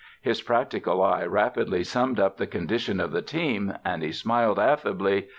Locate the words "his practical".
0.19-1.03